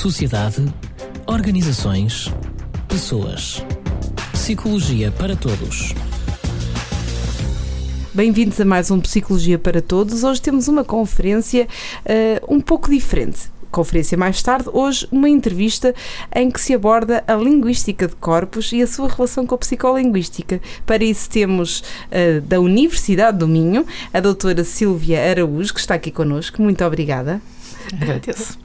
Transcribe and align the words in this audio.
sociedade, 0.00 0.64
organizações, 1.26 2.32
pessoas. 2.88 3.62
Psicologia 4.32 5.12
para 5.12 5.36
todos. 5.36 5.94
Bem-vindos 8.14 8.58
a 8.58 8.64
mais 8.64 8.90
um 8.90 8.98
Psicologia 8.98 9.58
para 9.58 9.82
Todos. 9.82 10.24
Hoje 10.24 10.40
temos 10.40 10.68
uma 10.68 10.82
conferência 10.84 11.68
uh, 12.06 12.54
um 12.54 12.62
pouco 12.62 12.90
diferente. 12.90 13.50
Conferência 13.70 14.16
mais 14.16 14.42
tarde, 14.42 14.70
hoje 14.72 15.06
uma 15.12 15.28
entrevista 15.28 15.94
em 16.34 16.50
que 16.50 16.62
se 16.62 16.72
aborda 16.72 17.22
a 17.26 17.34
linguística 17.34 18.08
de 18.08 18.16
corpos 18.16 18.72
e 18.72 18.80
a 18.80 18.86
sua 18.86 19.06
relação 19.06 19.46
com 19.46 19.54
a 19.54 19.58
psicolinguística. 19.58 20.62
Para 20.86 21.04
isso 21.04 21.28
temos 21.28 21.80
uh, 21.80 22.40
da 22.40 22.58
Universidade 22.58 23.36
do 23.36 23.46
Minho 23.46 23.84
a 24.14 24.20
doutora 24.20 24.64
Silvia 24.64 25.30
Araújo, 25.30 25.74
que 25.74 25.80
está 25.80 25.92
aqui 25.92 26.10
connosco. 26.10 26.62
Muito 26.62 26.82
obrigada. 26.86 27.42
Agradeço 27.94 28.58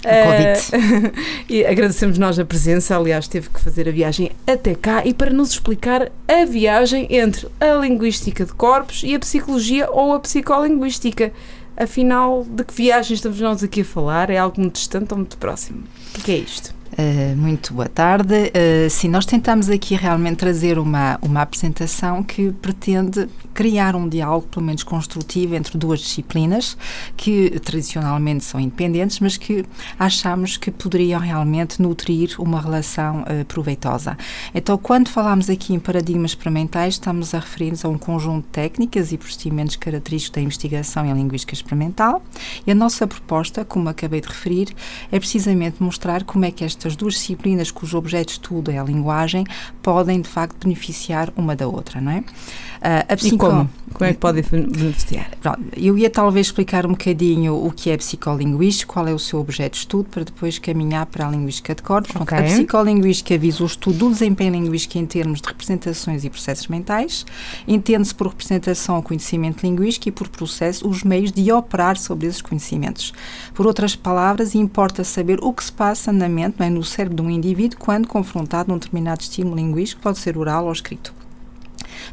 o 0.00 0.24
convite. 0.26 1.20
E 1.48 1.64
agradecemos 1.64 2.16
nós 2.16 2.38
a 2.38 2.44
presença, 2.44 2.96
aliás, 2.96 3.26
teve 3.26 3.48
que 3.50 3.60
fazer 3.60 3.88
a 3.88 3.92
viagem 3.92 4.30
até 4.46 4.74
cá 4.74 5.04
e 5.04 5.12
para 5.12 5.30
nos 5.30 5.50
explicar 5.50 6.10
a 6.28 6.44
viagem 6.44 7.08
entre 7.10 7.48
a 7.60 7.74
linguística 7.74 8.44
de 8.44 8.52
corpos 8.52 9.02
e 9.02 9.14
a 9.14 9.18
psicologia 9.18 9.90
ou 9.90 10.14
a 10.14 10.20
psicolinguística. 10.20 11.32
Afinal, 11.76 12.44
de 12.48 12.62
que 12.62 12.74
viagem 12.74 13.14
estamos 13.14 13.40
nós 13.40 13.64
aqui 13.64 13.80
a 13.80 13.84
falar? 13.84 14.30
É 14.30 14.36
algo 14.36 14.60
muito 14.60 14.74
distante 14.74 15.12
ou 15.12 15.18
muito 15.18 15.36
próximo? 15.38 15.82
O 16.16 16.22
que 16.22 16.32
é 16.32 16.36
isto? 16.36 16.74
Uh, 16.92 17.36
muito 17.36 17.72
boa 17.72 17.88
tarde. 17.88 18.34
Uh, 18.34 18.90
sim, 18.90 19.08
nós 19.08 19.24
tentamos 19.24 19.70
aqui 19.70 19.94
realmente 19.94 20.38
trazer 20.38 20.76
uma, 20.76 21.18
uma 21.22 21.42
apresentação 21.42 22.20
que 22.22 22.50
pretende 22.50 23.28
criar 23.54 23.94
um 23.94 24.08
diálogo, 24.08 24.48
pelo 24.48 24.66
menos 24.66 24.82
construtivo, 24.82 25.54
entre 25.54 25.78
duas 25.78 26.00
disciplinas 26.00 26.76
que 27.16 27.60
tradicionalmente 27.60 28.44
são 28.44 28.58
independentes, 28.58 29.20
mas 29.20 29.36
que 29.36 29.64
achamos 29.98 30.56
que 30.56 30.70
poderiam 30.70 31.20
realmente 31.20 31.80
nutrir 31.80 32.34
uma 32.38 32.60
relação 32.60 33.22
uh, 33.22 33.44
proveitosa. 33.44 34.18
Então, 34.52 34.76
quando 34.76 35.08
falamos 35.08 35.48
aqui 35.48 35.72
em 35.72 35.78
paradigmas 35.78 36.32
experimentais, 36.32 36.94
estamos 36.94 37.34
a 37.34 37.38
referir-nos 37.38 37.84
a 37.84 37.88
um 37.88 37.98
conjunto 37.98 38.46
de 38.46 38.50
técnicas 38.50 39.12
e 39.12 39.16
procedimentos 39.16 39.76
característicos 39.76 40.34
da 40.34 40.40
investigação 40.40 41.06
em 41.06 41.12
linguística 41.12 41.54
experimental 41.54 42.22
e 42.66 42.70
a 42.72 42.74
nossa 42.74 43.06
proposta, 43.06 43.64
como 43.64 43.88
acabei 43.88 44.20
de 44.20 44.28
referir, 44.28 44.74
é 45.12 45.18
precisamente 45.18 45.80
mostrar 45.80 46.24
como 46.24 46.44
é 46.44 46.50
que 46.50 46.64
esta 46.64 46.79
estas 46.80 46.96
duas 46.96 47.14
disciplinas 47.14 47.70
cujo 47.70 47.98
objeto 47.98 48.28
de 48.28 48.32
estudo 48.32 48.70
é 48.70 48.78
a 48.78 48.82
linguagem 48.82 49.44
podem 49.82 50.20
de 50.20 50.28
facto 50.28 50.64
beneficiar 50.64 51.30
uma 51.36 51.54
da 51.54 51.68
outra, 51.68 52.00
não 52.00 52.12
é? 52.12 52.18
Uh, 52.18 53.12
a 53.12 53.16
psico... 53.16 53.34
E 53.34 53.38
como? 53.38 53.70
Como 53.92 54.08
é 54.08 54.12
que 54.14 54.18
podem 54.18 54.42
beneficiar? 54.42 55.30
Eu 55.76 55.98
ia 55.98 56.08
talvez 56.08 56.46
explicar 56.46 56.86
um 56.86 56.90
bocadinho 56.90 57.54
o 57.54 57.70
que 57.70 57.90
é 57.90 57.96
psicolinguística, 57.96 58.90
qual 58.90 59.06
é 59.06 59.12
o 59.12 59.18
seu 59.18 59.38
objeto 59.40 59.72
de 59.72 59.78
estudo, 59.80 60.08
para 60.08 60.24
depois 60.24 60.58
caminhar 60.58 61.04
para 61.06 61.26
a 61.26 61.30
linguística 61.30 61.74
de 61.74 61.82
corpos. 61.82 62.14
Okay. 62.14 62.38
A 62.38 62.42
psicolinguística 62.44 63.36
visa 63.36 63.62
o 63.62 63.66
estudo 63.66 63.98
do 63.98 64.10
desempenho 64.10 64.52
linguístico 64.52 64.96
em 64.96 65.04
termos 65.04 65.42
de 65.42 65.48
representações 65.48 66.24
e 66.24 66.30
processos 66.30 66.68
mentais. 66.68 67.26
Entende-se 67.68 68.14
por 68.14 68.28
representação 68.28 68.98
o 68.98 69.02
conhecimento 69.02 69.62
linguístico 69.62 70.08
e 70.08 70.12
por 70.12 70.28
processo 70.28 70.88
os 70.88 71.02
meios 71.02 71.32
de 71.32 71.52
operar 71.52 71.98
sobre 71.98 72.28
esses 72.28 72.40
conhecimentos. 72.40 73.12
Por 73.52 73.66
outras 73.66 73.94
palavras, 73.94 74.54
importa 74.54 75.04
saber 75.04 75.40
o 75.42 75.52
que 75.52 75.64
se 75.64 75.72
passa 75.72 76.12
na 76.12 76.28
mente, 76.28 76.62
é, 76.62 76.69
no 76.70 76.82
cérebro 76.82 77.16
de 77.16 77.22
um 77.22 77.30
indivíduo, 77.30 77.78
quando 77.78 78.08
confrontado 78.08 78.70
num 78.70 78.78
determinado 78.78 79.20
estímulo 79.20 79.56
linguístico, 79.56 80.02
pode 80.02 80.18
ser 80.18 80.38
oral 80.38 80.66
ou 80.66 80.72
escrito. 80.72 81.19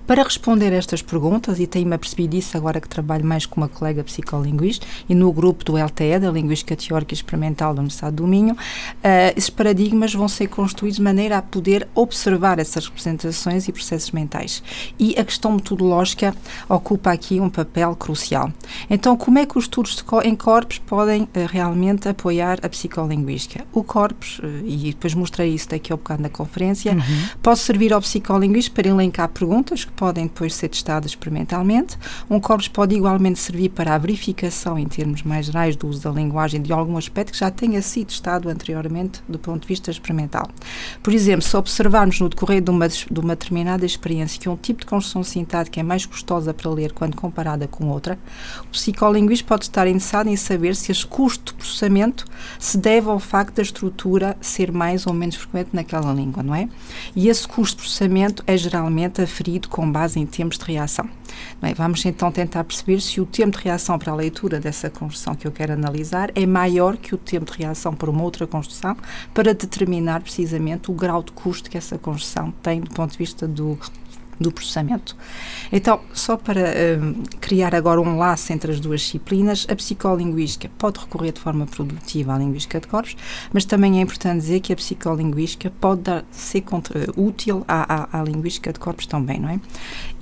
Para 0.06 0.24
responder 0.24 0.74
a 0.74 0.78
estas 0.78 1.02
perguntas, 1.02 1.60
e 1.60 1.68
tenho-me 1.68 1.96
apercebido 1.96 2.36
disso 2.36 2.58
agora 2.58 2.80
que 2.80 2.88
trabalho 2.88 3.26
mais 3.26 3.46
com 3.46 3.62
uma 3.62 3.68
colega 3.68 4.04
psicolinguista 4.04 4.86
e 5.08 5.16
no 5.16 5.32
grupo 5.32 5.64
do 5.64 5.78
LTE, 5.78 6.20
da 6.20 6.32
Linguística 6.32 6.76
Teórica 6.76 7.14
e 7.14 7.16
Experimental 7.16 7.74
da 7.74 7.80
Universidade 7.80 8.16
do 8.16 8.28
Minho, 8.28 8.54
uh, 8.54 8.58
esses 9.36 9.50
paradigmas 9.50 10.14
vão 10.14 10.28
ser 10.28 10.48
construídos 10.48 10.98
de 10.98 11.04
maneira 11.04 11.38
a 11.38 11.42
poder 11.42 11.88
observar 11.94 12.60
essas 12.60 12.86
representações 12.86 13.68
e 13.68 13.72
processos 13.72 14.12
mentais. 14.12 14.64
E 14.98 15.18
a 15.18 15.24
questão 15.24 15.52
metodológica 15.54 16.36
ocupa 16.68 17.12
aqui 17.12 17.40
um 17.40 17.50
papel 17.50 17.96
crucial. 17.96 18.52
Então, 18.90 19.16
como 19.16 19.40
é 19.40 19.46
que 19.46 19.58
os 19.58 19.66
estudos 19.66 20.04
em 20.24 20.36
corpos 20.36 20.80
podem 20.80 21.24
uh, 21.24 21.30
realmente 21.50 22.08
apoiar 22.08 22.60
a 22.64 22.70
psicolinguística? 22.70 23.66
O 23.74 23.84
corpos, 23.84 24.40
uh, 24.40 24.46
e 24.66 24.92
depois 24.92 25.14
mostrei 25.14 25.54
isso 25.54 25.70
daqui 25.70 25.92
a 25.92 25.98
bocado 25.98 26.22
na 26.22 26.30
conferência, 26.30 26.94
uhum. 26.94 27.28
pode 27.42 27.60
servir 27.60 27.94
ao 27.94 28.02
psicolinguista 28.02 28.72
para 28.74 28.88
elencar 28.88 29.30
perguntas 29.30 29.77
que 29.86 29.92
podem 29.92 30.26
depois 30.28 30.56
ser 30.56 30.70
testadas 30.70 31.12
experimentalmente. 31.12 31.98
Um 32.30 32.40
corpus 32.40 32.68
pode 32.68 32.96
igualmente 32.96 33.40
servir 33.40 33.70
para 33.70 33.96
a 33.96 33.98
verificação, 33.98 34.78
em 34.78 34.88
termos 34.88 35.24
mais 35.24 35.48
gerais, 35.48 35.76
do 35.76 35.88
uso 35.88 36.02
da 36.02 36.12
linguagem 36.12 36.62
de 36.62 36.72
algum 36.72 36.98
aspecto 36.98 37.32
que 37.32 37.40
já 37.40 37.52
tenha 37.52 37.82
sido 37.82 38.08
testado 38.08 38.50
anteriormente 38.50 39.22
do 39.28 39.40
ponto 39.40 39.62
de 39.62 39.68
vista 39.68 39.92
experimental. 39.92 40.50
Por 41.02 41.14
exemplo, 41.14 41.42
se 41.42 41.56
observarmos 41.56 42.20
no 42.20 42.30
decorrer 42.30 42.62
de 42.62 42.70
uma, 42.70 42.88
de 42.88 43.20
uma 43.20 43.36
determinada 43.36 43.86
experiência 43.86 44.40
que 44.40 44.50
um 44.50 44.56
tipo 44.56 44.82
de 44.82 44.86
construção 44.86 45.24
sintática 45.24 45.80
é 45.80 45.84
mais 45.84 46.06
custosa 46.06 46.54
para 46.54 46.70
ler 46.70 46.92
quando 46.92 47.16
comparada 47.16 47.68
com 47.68 47.88
outra, 47.90 48.20
o 48.64 48.68
psicolinguista 48.68 49.46
pode 49.48 49.66
estar 49.66 49.88
interessado 49.88 50.28
em 50.28 50.36
saber 50.36 50.76
se 50.76 50.92
esse 50.92 51.06
custo 51.06 51.54
de 51.54 51.60
processamento 51.60 52.26
se 52.60 52.78
deve 52.78 53.10
ao 53.10 53.20
facto 53.20 53.56
da 53.56 53.62
estrutura 53.62 54.38
ser 54.42 54.72
mais 54.72 55.08
ou 55.08 55.14
menos 55.14 55.36
frequente 55.36 55.70
naquela 55.74 56.14
língua, 56.14 56.44
não 56.44 56.54
é? 56.54 56.70
E 57.16 57.30
esse 57.30 57.48
custo 57.48 57.78
de 57.78 57.84
processamento 57.84 58.44
é 58.46 58.56
geralmente 58.56 59.22
aferido 59.22 59.57
com 59.60 59.92
base 59.92 60.20
em 60.20 60.26
tempos 60.26 60.58
de 60.58 60.66
reação. 60.66 61.10
É? 61.62 61.74
Vamos 61.74 62.06
então 62.06 62.32
tentar 62.32 62.64
perceber 62.64 63.00
se 63.02 63.20
o 63.22 63.26
tempo 63.26 63.58
de 63.58 63.64
reação 63.64 63.98
para 63.98 64.12
a 64.12 64.16
leitura 64.16 64.60
dessa 64.60 64.90
construção 64.90 65.36
que 65.36 65.48
eu 65.48 65.52
quero 65.52 65.74
analisar 65.74 66.32
é 66.36 66.46
maior 66.46 66.98
que 66.98 67.16
o 67.16 67.18
tempo 67.18 67.52
de 67.52 67.60
reação 67.60 67.96
para 67.96 68.10
uma 68.10 68.24
outra 68.24 68.46
construção, 68.46 68.96
para 69.34 69.54
determinar 69.54 70.22
precisamente 70.22 70.92
o 70.92 70.94
grau 70.94 71.24
de 71.24 71.32
custo 71.32 71.70
que 71.70 71.78
essa 71.78 71.98
construção 71.98 72.52
tem 72.62 72.82
do 72.82 72.90
ponto 72.92 73.12
de 73.12 73.18
vista 73.18 73.48
do 73.48 73.78
do 74.40 74.52
processamento. 74.52 75.16
Então, 75.72 76.00
só 76.14 76.38
para 76.38 76.62
um, 77.00 77.24
criar 77.42 77.74
agora 77.76 78.00
um 78.00 78.18
laço 78.18 78.54
entre 78.54 78.72
as 78.72 78.80
duas 78.80 79.02
disciplinas, 79.02 79.66
a 79.70 79.76
psicolinguística 79.76 80.70
pode 80.78 81.00
recorrer 81.00 81.32
de 81.32 81.40
forma 81.40 81.66
produtiva 81.66 82.34
à 82.34 82.38
linguística 82.38 82.80
de 82.80 82.88
corpos, 82.88 83.16
mas 83.52 83.66
também 83.66 84.00
é 84.00 84.02
importante 84.02 84.40
dizer 84.40 84.60
que 84.60 84.72
a 84.72 84.76
psicolinguística 84.76 85.72
pode 85.80 86.02
dar, 86.02 86.26
ser 86.32 86.62
contra, 86.62 87.08
útil 87.16 87.66
à, 87.68 88.18
à, 88.18 88.20
à, 88.20 88.24
linguística 88.24 88.72
de 88.72 88.80
corpos 88.80 89.06
também, 89.06 89.40
não 89.40 89.50
é? 89.50 89.60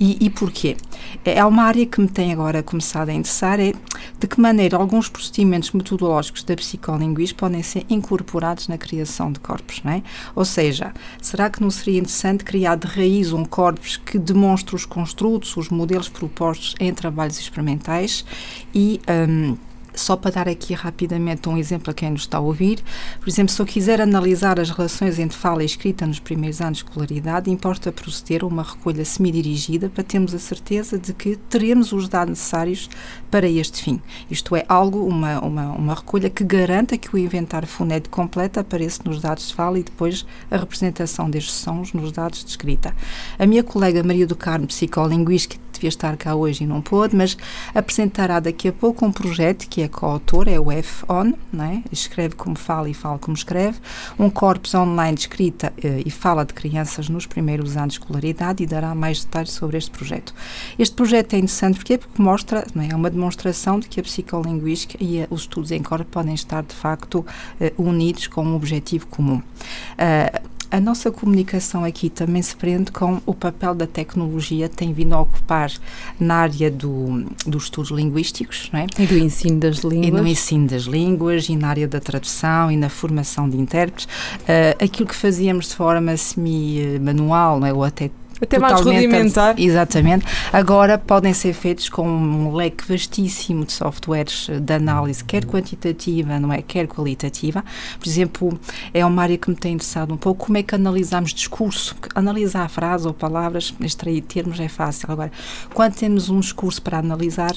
E, 0.00 0.26
e 0.26 0.30
porquê? 0.30 0.76
É 1.24 1.44
uma 1.44 1.64
área 1.64 1.84
que 1.86 2.00
me 2.00 2.08
tem 2.08 2.32
agora 2.32 2.62
começado 2.62 3.08
a 3.08 3.12
interessar, 3.12 3.60
é 3.60 3.72
de 4.18 4.26
que 4.26 4.40
maneira 4.40 4.76
alguns 4.76 5.08
procedimentos 5.08 5.72
metodológicos 5.72 6.42
da 6.42 6.54
psicolinguística 6.54 7.38
podem 7.38 7.62
ser 7.62 7.84
incorporados 7.88 8.68
na 8.68 8.78
criação 8.78 9.30
de 9.30 9.40
corpos, 9.40 9.82
não 9.84 9.92
é? 9.92 10.02
Ou 10.34 10.44
seja, 10.44 10.92
será 11.20 11.50
que 11.50 11.60
não 11.60 11.70
seria 11.70 11.98
interessante 11.98 12.44
criar 12.44 12.76
de 12.76 12.86
raiz 12.86 13.32
um 13.32 13.44
corpus 13.44 13.96
que 14.06 14.18
demonstra 14.18 14.76
os 14.76 14.86
construtos, 14.86 15.56
os 15.56 15.68
modelos 15.68 16.08
propostos 16.08 16.74
em 16.78 16.94
trabalhos 16.94 17.38
experimentais 17.38 18.24
e 18.72 19.00
um, 19.28 19.56
só 20.00 20.16
para 20.16 20.30
dar 20.30 20.48
aqui 20.48 20.74
rapidamente 20.74 21.48
um 21.48 21.56
exemplo 21.56 21.90
a 21.90 21.94
quem 21.94 22.10
nos 22.10 22.22
está 22.22 22.38
a 22.38 22.40
ouvir, 22.40 22.82
por 23.18 23.28
exemplo, 23.28 23.52
se 23.52 23.60
eu 23.60 23.66
quiser 23.66 24.00
analisar 24.00 24.60
as 24.60 24.70
relações 24.70 25.18
entre 25.18 25.36
fala 25.36 25.62
e 25.62 25.66
escrita 25.66 26.06
nos 26.06 26.18
primeiros 26.18 26.60
anos 26.60 26.78
de 26.78 26.84
escolaridade, 26.84 27.50
importa 27.50 27.90
proceder 27.90 28.42
a 28.42 28.46
uma 28.46 28.62
recolha 28.62 29.04
semi-dirigida 29.04 29.88
para 29.88 30.04
termos 30.04 30.34
a 30.34 30.38
certeza 30.38 30.98
de 30.98 31.12
que 31.12 31.36
teremos 31.36 31.92
os 31.92 32.08
dados 32.08 32.30
necessários 32.30 32.88
para 33.30 33.48
este 33.48 33.82
fim. 33.82 34.00
Isto 34.30 34.54
é, 34.56 34.64
algo, 34.68 35.06
uma, 35.06 35.40
uma, 35.40 35.72
uma 35.72 35.94
recolha 35.94 36.30
que 36.30 36.44
garanta 36.44 36.96
que 36.96 37.14
o 37.14 37.18
inventário 37.18 37.68
fonético 37.68 38.14
completo 38.16 38.60
apareça 38.60 39.02
nos 39.04 39.20
dados 39.20 39.48
de 39.48 39.54
fala 39.54 39.78
e 39.78 39.82
depois 39.82 40.26
a 40.50 40.56
representação 40.56 41.28
destes 41.28 41.54
sons 41.54 41.92
nos 41.92 42.12
dados 42.12 42.44
de 42.44 42.50
escrita. 42.50 42.94
A 43.38 43.46
minha 43.46 43.62
colega 43.62 44.02
Maria 44.02 44.26
do 44.26 44.36
Carmo, 44.36 44.66
psicolinguística, 44.66 45.56
devia 45.76 45.88
estar 45.88 46.16
cá 46.16 46.34
hoje 46.34 46.64
e 46.64 46.66
não 46.66 46.80
pôde, 46.80 47.14
mas 47.14 47.36
apresentará 47.74 48.40
daqui 48.40 48.68
a 48.68 48.72
pouco 48.72 49.04
um 49.04 49.12
projeto 49.12 49.68
que 49.68 49.82
é 49.82 49.85
coautor, 49.88 50.48
é 50.48 50.58
o 50.58 50.70
F-ON, 50.70 51.32
é? 51.60 51.82
escreve 51.90 52.34
como 52.34 52.56
fala 52.56 52.88
e 52.88 52.94
fala 52.94 53.18
como 53.18 53.36
escreve, 53.36 53.78
um 54.18 54.28
corpus 54.28 54.74
online 54.74 55.14
de 55.14 55.22
escrita 55.22 55.72
eh, 55.82 56.02
e 56.04 56.10
fala 56.10 56.44
de 56.44 56.54
crianças 56.54 57.08
nos 57.08 57.26
primeiros 57.26 57.76
anos 57.76 57.94
de 57.94 58.00
escolaridade 58.00 58.62
e 58.62 58.66
dará 58.66 58.94
mais 58.94 59.24
detalhes 59.24 59.52
sobre 59.52 59.78
este 59.78 59.90
projeto. 59.90 60.34
Este 60.78 60.94
projeto 60.94 61.34
é 61.34 61.38
interessante 61.38 61.76
porque, 61.76 61.98
porque 61.98 62.22
mostra, 62.22 62.66
é? 62.76 62.92
é 62.92 62.96
uma 62.96 63.10
demonstração 63.10 63.78
de 63.80 63.88
que 63.88 64.00
a 64.00 64.02
psicolinguística 64.02 64.96
e 65.02 65.22
a, 65.22 65.26
os 65.30 65.42
estudos 65.42 65.70
em 65.70 65.82
corpo 65.82 66.06
podem 66.10 66.34
estar 66.34 66.62
de 66.62 66.74
facto 66.74 67.24
eh, 67.60 67.72
unidos 67.78 68.26
com 68.26 68.44
um 68.44 68.54
objetivo 68.54 69.06
comum. 69.06 69.36
Uh, 69.36 70.55
a 70.70 70.80
nossa 70.80 71.10
comunicação 71.10 71.84
aqui 71.84 72.10
também 72.10 72.42
se 72.42 72.54
prende 72.56 72.90
com 72.90 73.20
o 73.24 73.34
papel 73.34 73.74
da 73.74 73.86
tecnologia 73.86 74.68
tem 74.68 74.92
vindo 74.92 75.14
a 75.14 75.20
ocupar 75.20 75.70
na 76.18 76.36
área 76.36 76.70
do, 76.70 77.24
dos 77.46 77.64
estudos 77.64 77.90
linguísticos, 77.90 78.70
não 78.72 78.80
é? 78.80 78.86
E 78.98 79.06
do 79.06 79.16
ensino 79.16 79.60
das 79.60 79.78
línguas. 79.78 80.08
E 80.08 80.10
no 80.10 80.26
ensino 80.26 80.68
das 80.68 80.82
línguas, 80.82 81.48
e 81.48 81.56
na 81.56 81.68
área 81.68 81.88
da 81.88 82.00
tradução, 82.00 82.70
e 82.70 82.76
na 82.76 82.88
formação 82.88 83.48
de 83.48 83.56
intérpretes. 83.56 84.06
Uh, 84.06 84.84
aquilo 84.84 85.08
que 85.08 85.14
fazíamos 85.14 85.68
de 85.68 85.74
forma 85.74 86.16
semi-manual, 86.16 87.60
não 87.60 87.66
é? 87.66 87.72
ou 87.72 87.84
até 87.84 88.10
Até 88.40 88.58
mais 88.58 88.80
rudimentar. 88.80 89.58
Exatamente. 89.58 90.26
Agora 90.52 90.98
podem 90.98 91.32
ser 91.32 91.52
feitos 91.54 91.88
com 91.88 92.06
um 92.06 92.54
leque 92.54 92.86
vastíssimo 92.86 93.64
de 93.64 93.72
softwares 93.72 94.48
de 94.60 94.72
análise, 94.72 95.24
quer 95.24 95.44
quantitativa, 95.44 96.38
não 96.38 96.52
é, 96.52 96.60
quer 96.60 96.86
qualitativa. 96.86 97.64
Por 97.98 98.06
exemplo, 98.08 98.58
é 98.92 99.04
uma 99.04 99.22
área 99.22 99.38
que 99.38 99.48
me 99.48 99.56
tem 99.56 99.74
interessado 99.74 100.12
um 100.12 100.16
pouco, 100.16 100.46
como 100.46 100.58
é 100.58 100.62
que 100.62 100.74
analisamos 100.74 101.32
discurso. 101.32 101.96
Analisar 102.14 102.68
frase 102.68 103.06
ou 103.06 103.14
palavras, 103.14 103.74
extrair 103.80 104.20
termos 104.20 104.60
é 104.60 104.68
fácil. 104.68 105.10
Agora, 105.10 105.32
quando 105.72 105.94
temos 105.94 106.28
um 106.28 106.40
discurso 106.40 106.82
para 106.82 106.98
analisar, 106.98 107.54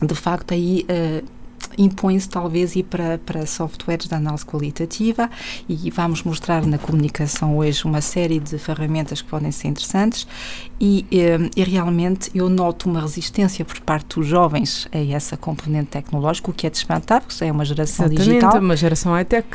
de 0.00 0.14
facto 0.14 0.52
aí 0.52 0.86
uh, 0.88 1.24
impõe-se 1.78 2.28
talvez 2.28 2.76
ir 2.76 2.84
para, 2.84 3.18
para 3.18 3.46
softwares 3.46 4.06
de 4.06 4.14
análise 4.14 4.44
qualitativa 4.44 5.30
e 5.68 5.90
vamos 5.90 6.22
mostrar 6.22 6.66
na 6.66 6.78
comunicação 6.78 7.56
hoje 7.58 7.84
uma 7.84 8.00
série 8.00 8.38
de 8.38 8.58
ferramentas 8.58 9.20
que 9.20 9.28
podem 9.28 9.50
ser 9.50 9.68
interessantes 9.68 10.26
e, 10.80 11.06
eh, 11.10 11.50
e 11.56 11.64
realmente 11.64 12.30
eu 12.34 12.48
noto 12.48 12.88
uma 12.88 13.00
resistência 13.00 13.64
por 13.64 13.80
parte 13.80 14.16
dos 14.16 14.26
jovens 14.26 14.88
a 14.92 14.98
essa 14.98 15.36
componente 15.36 15.90
tecnológica, 15.90 16.50
o 16.50 16.54
que 16.54 16.66
é 16.66 16.70
de 16.70 16.76
espantar, 16.76 17.22
porque 17.22 17.44
é 17.44 17.52
uma 17.52 17.64
geração 17.64 18.06
Exatamente, 18.06 18.28
digital. 18.28 18.60
uma 18.60 18.76
geração 18.76 19.12
high-tech 19.12 19.46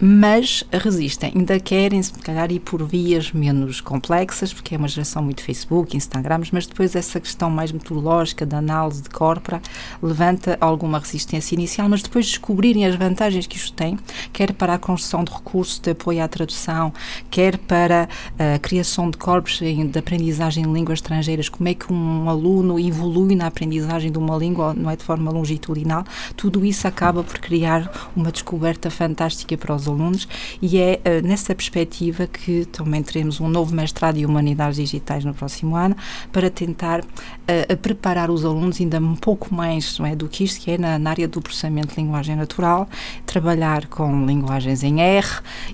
mas 0.00 0.64
resistem. 0.72 1.32
Ainda 1.34 1.58
querem, 1.58 2.02
se 2.02 2.12
calhar, 2.12 2.50
ir 2.52 2.60
por 2.60 2.82
vias 2.84 3.32
menos 3.32 3.80
complexas, 3.80 4.52
porque 4.52 4.74
é 4.74 4.78
uma 4.78 4.88
geração 4.88 5.22
muito 5.22 5.42
Facebook, 5.42 5.96
Instagram, 5.96 6.40
mas 6.52 6.66
depois 6.66 6.94
essa 6.94 7.18
questão 7.18 7.50
mais 7.50 7.72
metodológica 7.72 8.46
da 8.46 8.58
análise 8.58 9.02
de 9.02 9.10
corpora 9.10 9.60
levanta 10.02 10.56
alguma 10.60 10.98
resistência 10.98 11.54
inicial, 11.54 11.88
mas 11.88 12.02
depois 12.02 12.26
descobrirem 12.26 12.86
as 12.86 12.94
vantagens 12.94 13.46
que 13.46 13.56
isto 13.56 13.72
tem, 13.72 13.98
quer 14.32 14.52
para 14.52 14.74
a 14.74 14.78
construção 14.78 15.24
de 15.24 15.32
recursos 15.32 15.78
de 15.78 15.90
apoio 15.90 16.22
à 16.22 16.28
tradução, 16.28 16.92
quer 17.30 17.58
para 17.58 18.08
a 18.38 18.58
criação 18.58 19.10
de 19.10 19.16
corpos 19.16 19.58
de 19.58 19.98
aprendizagem 19.98 20.64
de 20.64 20.70
línguas 20.70 20.98
estrangeiras, 20.98 21.48
como 21.48 21.68
é 21.68 21.74
que 21.74 21.92
um 21.92 22.28
aluno 22.28 22.78
evolui 22.78 23.34
na 23.34 23.46
aprendizagem 23.46 24.12
de 24.12 24.18
uma 24.18 24.36
língua, 24.36 24.74
não 24.74 24.90
é 24.90 24.96
de 24.96 25.02
forma 25.02 25.30
longitudinal, 25.30 26.04
tudo 26.36 26.64
isso 26.64 26.86
acaba 26.86 27.24
por 27.24 27.38
criar 27.38 28.10
uma 28.14 28.30
descoberta 28.30 28.90
fantástica 28.90 29.56
para 29.56 29.74
os 29.74 29.87
alunos 29.88 30.28
e 30.60 30.78
é 30.78 31.00
uh, 31.04 31.26
nessa 31.26 31.54
perspectiva 31.54 32.26
que 32.26 32.64
também 32.66 33.02
teremos 33.02 33.40
um 33.40 33.48
novo 33.48 33.74
mestrado 33.74 34.16
em 34.16 34.26
Humanidades 34.26 34.76
Digitais 34.76 35.24
no 35.24 35.34
próximo 35.34 35.76
ano 35.76 35.96
para 36.32 36.50
tentar 36.50 37.00
uh, 37.00 37.76
preparar 37.78 38.30
os 38.30 38.44
alunos 38.44 38.80
ainda 38.80 38.98
um 38.98 39.16
pouco 39.16 39.54
mais 39.54 39.98
é, 40.00 40.14
do 40.14 40.28
que 40.28 40.44
isto, 40.44 40.60
que 40.60 40.72
é 40.72 40.78
na, 40.78 40.98
na, 40.98 41.10
área 41.10 41.26
do 41.26 41.40
processamento 41.40 41.94
de 41.94 42.00
linguagem 42.00 42.36
natural, 42.36 42.88
trabalhar 43.26 43.86
com 43.86 44.26
linguagens 44.26 44.82
em 44.82 45.00
R 45.00 45.28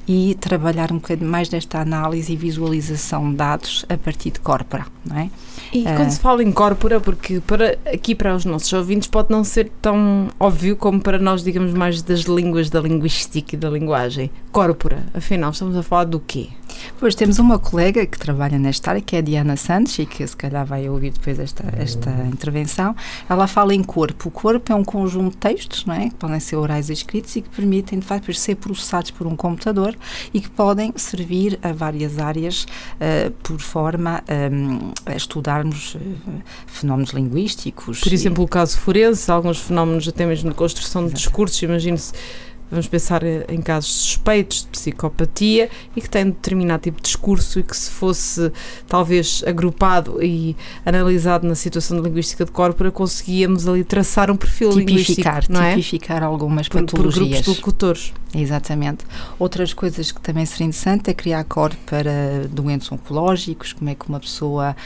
e 0.07 0.37
trabalhar 0.41 0.93
um 0.93 0.97
bocadinho 0.97 1.31
mais 1.31 1.51
nesta 1.51 1.81
análise 1.81 2.33
e 2.33 2.37
visualização 2.37 3.31
de 3.31 3.37
dados 3.37 3.85
a 3.89 3.97
partir 3.97 4.31
de 4.31 4.41
corpora, 4.41 4.87
não 5.05 5.19
é? 5.19 5.31
E 5.73 5.83
uh, 5.83 5.97
quando 5.97 6.11
se 6.11 6.21
fala 6.21 6.43
em 6.43 6.53
corpora, 6.53 7.01
porque 7.01 7.41
para, 7.41 7.79
aqui 7.93 8.15
para 8.15 8.35
os 8.35 8.45
nossos 8.45 8.73
ouvintes 8.73 9.09
pode 9.09 9.31
não 9.31 9.43
ser 9.45 9.71
tão 9.81 10.29
óbvio 10.39 10.77
como 10.77 11.01
para 11.01 11.19
nós, 11.19 11.43
digamos, 11.43 11.73
mais 11.73 12.03
das 12.03 12.21
línguas, 12.21 12.71
da 12.71 12.81
linguística 12.81 13.55
e 13.55 13.59
da 13.59 13.71
linguagem 13.71 13.94
linguagem 13.95 14.31
corpora. 14.51 15.05
Afinal, 15.13 15.51
estamos 15.51 15.77
a 15.77 15.83
falar 15.83 16.05
do 16.05 16.21
quê? 16.21 16.49
Pois 16.99 17.15
temos 17.15 17.39
uma 17.39 17.59
colega 17.59 18.05
que 18.07 18.19
trabalha 18.19 18.59
nesta 18.59 18.91
área, 18.91 19.01
que 19.01 19.17
é 19.17 19.19
a 19.19 19.23
Diana 19.23 19.57
Santos, 19.57 19.99
e 19.99 20.07
que 20.07 20.27
se 20.27 20.37
calhar 20.37 20.65
vai 20.65 20.89
ouvir 20.89 21.13
depois 21.13 21.39
esta, 21.39 21.65
esta 21.77 22.11
intervenção. 22.27 22.95
Ela 23.29 23.47
fala 23.47 23.75
em 23.75 23.83
corpo. 23.83 24.29
O 24.29 24.31
corpo 24.31 24.73
é 24.73 24.75
um 24.75 24.85
conjunto 24.85 25.33
de 25.33 25.37
textos, 25.37 25.85
não 25.85 25.95
é? 25.95 26.09
que 26.09 26.15
podem 26.15 26.39
ser 26.41 26.57
orais 26.57 26.89
e 26.89 26.93
escritos 26.93 27.35
e 27.37 27.43
que 27.43 27.49
permitem, 27.49 27.99
de 27.99 28.07
facto, 28.07 28.33
ser 28.33 28.57
processados 28.57 29.11
por 29.11 29.27
um 29.27 29.37
computador 29.37 29.97
e 30.33 30.41
que 30.41 30.51
podem 30.51 30.93
servir 30.97 31.59
a 31.63 31.73
várias 31.73 32.19
áreas 32.19 32.65
uh, 32.65 33.31
por 33.43 33.61
forma 33.61 34.23
um, 34.53 34.93
a 35.07 35.17
estudarmos 35.17 35.97
uh, 35.97 36.01
fenómenos 36.67 37.11
linguísticos. 37.11 38.01
Por 38.01 38.13
exemplo, 38.13 38.43
e... 38.43 38.45
o 38.45 38.49
caso 38.49 38.79
forense, 38.79 39.31
alguns 39.31 39.59
fenómenos 39.59 40.09
até 40.09 40.27
mesmo 40.27 40.51
de 40.51 40.57
construção 40.57 41.07
de 41.07 41.15
discursos, 41.15 41.61
imagine-se 41.63 42.13
vamos 42.75 42.89
pensar 42.89 43.23
em 43.25 43.61
casos 43.63 43.91
suspeitos 43.91 44.63
de 44.63 44.69
psicopatia 44.69 45.71
e 45.95 46.01
que 46.01 46.11
têm 46.11 46.27
determinado 46.27 46.83
tipo 46.83 46.97
de 46.97 47.05
discurso 47.05 47.61
e 47.61 47.63
que 47.63 47.77
se 47.77 47.91
fosse 47.91 48.53
talvez 48.87 49.43
agrupado 49.47 50.23
e 50.23 50.57
analisado 50.85 51.47
na 51.47 51.55
situação 51.55 51.97
de 51.97 52.09
linguística 52.09 52.45
de 52.45 52.51
corpora 52.51 52.91
conseguíamos 52.91 53.67
ali 53.67 53.85
traçar 53.85 54.31
um 54.31 54.37
perfil 54.37 54.71
tipificar, 54.71 55.35
linguístico, 55.35 55.53
não 55.53 55.63
é? 55.63 55.71
tipificar 55.71 56.23
algumas 56.23 56.69
por, 56.69 56.81
patologias. 56.81 57.15
Por 57.15 57.25
grupos 57.27 57.45
de 57.45 57.51
locutores. 57.51 58.13
Exatamente. 58.35 59.05
Outras 59.39 59.73
coisas 59.73 60.11
que 60.11 60.21
também 60.21 60.45
seria 60.45 60.67
interessante 60.67 61.11
é 61.11 61.15
criar 61.15 61.45
corpo 61.45 61.77
para 61.87 62.49
doentes 62.51 62.91
oncológicos, 62.91 63.73
como 63.73 63.91
é 63.91 63.95
que 63.95 64.09
uma 64.09 64.19
pessoa 64.19 64.77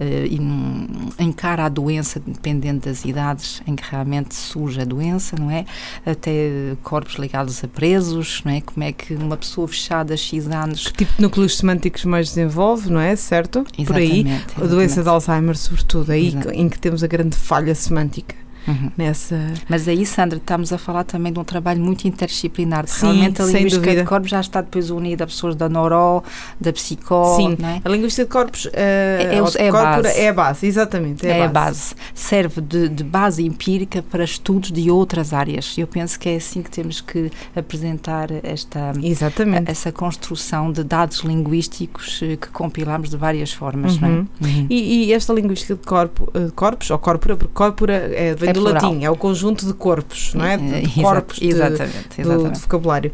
uh, 0.00 1.22
encara 1.22 1.64
a 1.64 1.68
doença 1.68 2.20
dependendo 2.24 2.86
das 2.86 3.04
idades 3.04 3.62
em 3.66 3.74
que 3.74 3.82
realmente 3.90 4.34
surge 4.34 4.80
a 4.80 4.84
doença, 4.84 5.36
não 5.38 5.50
é? 5.50 5.64
Até 6.04 6.76
corpos 6.82 7.16
ligados 7.16 7.62
a 7.62 7.68
presos, 7.68 8.42
não 8.44 8.52
é? 8.52 8.60
Como 8.60 8.84
é 8.84 8.92
que 8.92 9.14
uma 9.14 9.36
pessoa 9.36 9.66
fechada 9.68 10.14
a 10.14 10.16
X 10.16 10.46
anos... 10.46 10.88
Que 10.88 11.04
tipo 11.04 11.14
de 11.16 11.22
núcleos 11.22 11.56
semânticos 11.56 12.04
mais 12.04 12.28
desenvolve, 12.28 12.90
não 12.90 13.00
é? 13.00 13.16
Certo? 13.16 13.64
Exatamente, 13.76 13.86
Por 13.86 13.96
aí, 13.96 14.20
exatamente. 14.20 14.62
a 14.62 14.66
doença 14.66 15.02
de 15.02 15.08
Alzheimer, 15.08 15.56
sobretudo, 15.56 16.12
aí 16.12 16.28
Exato. 16.28 16.50
em 16.50 16.68
que 16.68 16.78
temos 16.78 17.02
a 17.02 17.06
grande 17.06 17.36
falha 17.36 17.74
semântica 17.74 18.47
uhum. 18.68 18.90
nessa. 18.96 19.36
Mas 19.68 19.88
aí, 19.88 20.04
Sandra, 20.04 20.38
estamos 20.38 20.72
a 20.72 20.78
falar 20.78 21.04
também 21.04 21.32
de 21.32 21.38
um 21.38 21.44
trabalho 21.44 21.80
muito 21.80 22.06
interdisciplinar. 22.06 22.86
Sim, 22.86 23.06
Realmente 23.06 23.42
a 23.42 23.44
linguística 23.46 23.94
de 23.94 24.04
corpos 24.04 24.30
já 24.30 24.40
está 24.40 24.60
depois 24.60 24.90
unida 24.90 25.24
a 25.24 25.26
pessoas 25.26 25.56
da 25.56 25.68
neuro, 25.68 26.22
da 26.60 26.72
psicó. 26.72 27.36
Sim, 27.36 27.56
é? 27.62 27.80
a 27.84 27.88
linguística 27.88 28.24
de 28.24 28.30
corpos 28.30 28.66
uh, 28.66 28.70
é, 28.74 29.34
é, 29.34 29.64
é, 29.64 29.68
a 29.68 29.72
base. 29.72 30.08
é 30.08 30.28
a 30.28 30.32
base, 30.32 30.66
exatamente. 30.66 31.26
É, 31.26 31.38
é 31.38 31.44
a 31.44 31.48
base. 31.48 31.94
Serve 32.14 32.60
de, 32.60 32.88
de, 32.88 33.04
base 33.04 33.44
empírica 33.44 34.02
para 34.02 34.24
estudos 34.24 34.70
de 34.70 34.90
outras 34.90 35.32
áreas. 35.32 35.76
Eu 35.78 35.86
penso 35.86 36.18
que 36.18 36.28
é 36.28 36.36
assim 36.36 36.62
que 36.62 36.70
temos 36.70 37.00
que 37.00 37.30
apresentar 37.56 38.28
esta 38.42 38.92
exatamente. 39.02 39.70
essa 39.70 39.90
construção 39.90 40.70
de 40.70 40.84
dados 40.84 41.20
linguísticos 41.20 42.20
eh, 42.22 42.36
que 42.36 42.48
compilamos 42.48 43.10
de 43.10 43.16
várias 43.16 43.52
formas. 43.52 43.94
Uhum. 43.94 44.00
Não 44.00 44.08
é? 44.08 44.10
uhum. 44.10 44.26
uhum. 44.42 44.66
E, 44.68 45.06
e, 45.06 45.12
esta 45.12 45.32
linguística 45.32 45.74
de 45.74 45.86
corpo, 45.86 46.30
uh, 46.34 46.52
corpos, 46.52 46.90
ou 46.90 46.98
corpora, 46.98 47.36
porque 47.36 47.52
corpora 47.54 47.94
é, 47.94 48.34
vem 48.34 48.50
é 48.50 48.52
do 48.58 48.64
plural. 48.64 48.82
latim, 48.82 49.04
é 49.04 49.10
o 49.10 49.16
conjunto 49.16 49.66
de 49.66 49.72
corpos, 49.72 50.34
não 50.34 50.44
é? 50.44 50.56
De 50.56 51.02
corpos 51.02 51.38
de, 51.38 51.48
exatamente, 51.48 52.20
exatamente. 52.20 52.54
Do, 52.54 52.60
vocabulário. 52.60 53.12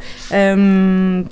Um, 0.56 1.24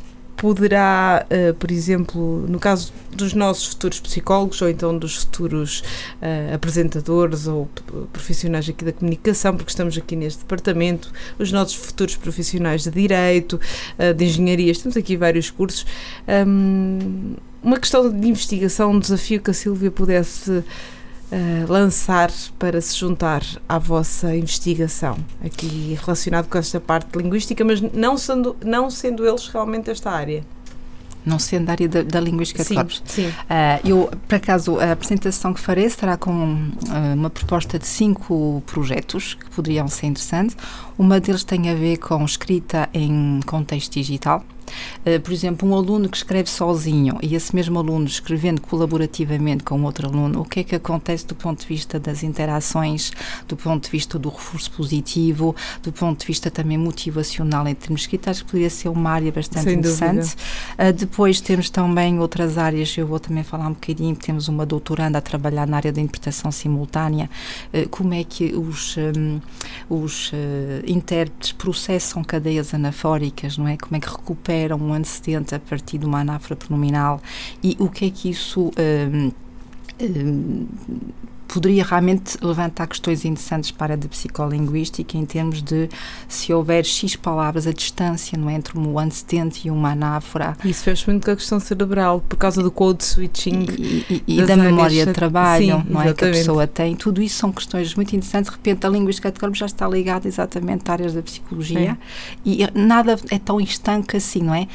poderá, 0.42 1.24
uh, 1.30 1.54
por 1.54 1.70
exemplo, 1.70 2.44
no 2.48 2.58
caso 2.58 2.92
dos 3.12 3.32
nossos 3.32 3.68
futuros 3.68 4.00
psicólogos 4.00 4.60
ou 4.60 4.68
então 4.68 4.98
dos 4.98 5.18
futuros 5.18 5.84
uh, 6.20 6.52
apresentadores 6.52 7.46
ou 7.46 7.68
profissionais 8.12 8.68
aqui 8.68 8.84
da 8.84 8.92
comunicação, 8.92 9.56
porque 9.56 9.70
estamos 9.70 9.96
aqui 9.96 10.16
neste 10.16 10.40
departamento, 10.40 11.12
os 11.38 11.52
nossos 11.52 11.74
futuros 11.74 12.16
profissionais 12.16 12.82
de 12.82 12.90
direito, 12.90 13.60
uh, 13.98 14.12
de 14.12 14.24
engenharia, 14.24 14.74
temos 14.74 14.96
aqui 14.96 15.16
vários 15.16 15.48
cursos. 15.48 15.86
Um, 16.26 17.36
uma 17.62 17.78
questão 17.78 18.10
de 18.10 18.28
investigação, 18.28 18.90
um 18.90 18.98
desafio 18.98 19.40
que 19.40 19.52
a 19.52 19.54
Silvia 19.54 19.92
pudesse 19.92 20.64
uh, 21.32 21.72
lançar 21.72 22.30
para 22.58 22.80
se 22.80 22.96
juntar 22.96 23.42
à 23.68 23.78
vossa 23.78 24.36
investigação, 24.36 25.16
aqui 25.44 25.98
relacionado 26.00 26.48
com 26.48 26.58
esta 26.58 26.78
parte 26.78 27.16
linguística, 27.18 27.64
mas 27.64 27.80
não 27.80 28.16
sendo, 28.16 28.56
não 28.64 28.90
sendo 28.90 29.26
eles 29.26 29.48
realmente 29.48 29.90
esta 29.90 30.10
área? 30.10 30.44
não 31.24 31.38
sendo 31.38 31.66
da 31.66 31.72
área 31.72 31.88
da, 31.88 32.02
da 32.02 32.20
linguística 32.20 32.64
sim, 32.64 32.70
de 32.70 32.74
corpos. 32.74 33.02
Sim. 33.06 33.28
Uh, 33.28 33.88
eu, 33.88 34.10
por 34.26 34.34
acaso, 34.34 34.78
a 34.78 34.92
apresentação 34.92 35.54
que 35.54 35.60
farei 35.60 35.88
será 35.88 36.16
com 36.16 36.32
uh, 36.32 37.14
uma 37.14 37.30
proposta 37.30 37.78
de 37.78 37.86
cinco 37.86 38.62
projetos 38.66 39.34
que 39.34 39.48
poderiam 39.50 39.86
ser 39.88 40.06
interessantes. 40.06 40.56
Uma 40.98 41.20
deles 41.20 41.44
tem 41.44 41.70
a 41.70 41.74
ver 41.74 41.98
com 41.98 42.24
escrita 42.24 42.88
em 42.92 43.40
contexto 43.46 43.92
digital. 43.92 44.44
Uh, 45.04 45.20
por 45.20 45.32
exemplo, 45.32 45.68
um 45.68 45.74
aluno 45.74 46.08
que 46.08 46.16
escreve 46.16 46.48
sozinho 46.48 47.18
e 47.20 47.34
esse 47.34 47.54
mesmo 47.54 47.78
aluno 47.78 48.06
escrevendo 48.06 48.60
colaborativamente 48.60 49.64
com 49.64 49.82
outro 49.82 50.08
aluno, 50.08 50.42
o 50.42 50.44
que 50.44 50.60
é 50.60 50.64
que 50.64 50.74
acontece 50.76 51.26
do 51.26 51.34
ponto 51.34 51.60
de 51.60 51.66
vista 51.66 51.98
das 51.98 52.22
interações, 52.22 53.10
do 53.48 53.56
ponto 53.56 53.84
de 53.84 53.90
vista 53.90 54.18
do 54.18 54.28
reforço 54.28 54.70
positivo, 54.70 55.56
do 55.82 55.92
ponto 55.92 56.20
de 56.20 56.26
vista 56.26 56.50
também 56.50 56.78
motivacional 56.78 57.66
em 57.66 57.74
termos 57.74 58.02
escritos, 58.02 58.28
acho 58.28 58.44
que 58.44 58.50
poderia 58.52 58.70
ser 58.70 58.88
uma 58.88 59.10
área 59.10 59.32
bastante 59.32 59.64
Sem 59.64 59.78
interessante. 59.78 60.36
Uh, 60.78 60.92
depois 60.92 61.40
temos 61.40 61.68
também 61.68 62.20
outras 62.20 62.56
áreas, 62.56 62.96
eu 62.96 63.06
vou 63.06 63.18
também 63.18 63.42
falar 63.42 63.66
um 63.66 63.72
bocadinho, 63.72 64.14
temos 64.14 64.46
uma 64.46 64.64
doutoranda 64.64 65.18
a 65.18 65.20
trabalhar 65.20 65.66
na 65.66 65.78
área 65.78 65.92
da 65.92 66.00
interpretação 66.00 66.52
simultânea, 66.52 67.28
uh, 67.74 67.88
como 67.88 68.14
é 68.14 68.22
que 68.22 68.54
os, 68.54 68.96
um, 68.96 69.40
os 69.90 70.30
intérpretes 70.86 71.52
processam 71.52 72.22
cadeias 72.22 72.72
anafóricas, 72.72 73.58
não 73.58 73.66
é? 73.66 73.76
Como 73.76 73.96
é 73.96 74.00
que 74.00 74.08
recuperam 74.08 74.91
antecedente 74.92 75.54
a 75.54 75.58
partir 75.58 75.98
de 75.98 76.06
uma 76.06 76.20
anáfora 76.20 76.56
pronominal 76.56 77.20
e 77.62 77.76
o 77.78 77.88
que 77.88 78.06
é 78.06 78.10
que 78.10 78.30
isso. 78.30 78.70
Um, 78.78 79.32
um, 80.00 80.66
poderia 81.52 81.84
realmente 81.84 82.36
levantar 82.42 82.86
questões 82.86 83.24
interessantes 83.24 83.70
para 83.70 83.92
a 83.92 83.96
de 83.96 84.08
psicolinguística 84.08 85.18
em 85.18 85.26
termos 85.26 85.62
de 85.62 85.88
se 86.26 86.52
houver 86.52 86.84
X 86.84 87.14
palavras 87.14 87.66
a 87.66 87.72
distância 87.72 88.38
não 88.38 88.48
é, 88.48 88.54
entre 88.54 88.78
um 88.78 88.98
antecedente 88.98 89.68
e 89.68 89.70
uma 89.70 89.90
anáfora. 89.90 90.56
Isso 90.64 90.84
fez 90.84 91.04
muito 91.04 91.26
com 91.26 91.30
a 91.30 91.36
questão 91.36 91.60
cerebral, 91.60 92.22
por 92.26 92.36
causa 92.36 92.62
do 92.62 92.70
code 92.70 93.04
switching. 93.04 93.66
E, 93.78 94.22
e, 94.26 94.38
e 94.38 94.46
da 94.46 94.56
memória 94.56 95.04
de 95.04 95.12
trabalho 95.12 95.82
Sim, 95.82 95.84
não 95.88 96.00
é, 96.00 96.14
que 96.14 96.24
a 96.24 96.30
pessoa 96.30 96.66
tem. 96.66 96.96
Tudo 96.96 97.20
isso 97.20 97.36
são 97.36 97.52
questões 97.52 97.94
muito 97.94 98.16
interessantes. 98.16 98.50
De 98.50 98.56
repente, 98.56 98.86
a 98.86 98.88
linguística 98.88 99.30
de 99.30 99.38
corpo 99.38 99.54
já 99.54 99.66
está 99.66 99.86
ligada 99.86 100.26
exatamente 100.26 100.90
a 100.90 100.92
áreas 100.92 101.12
da 101.12 101.22
psicologia 101.22 101.98
e 102.46 102.66
nada 102.74 103.18
é 103.30 103.38
tão 103.38 103.60
estanque 103.60 104.16
assim, 104.16 104.42
não 104.42 104.54
é? 104.54 104.62
Uh, 104.62 104.68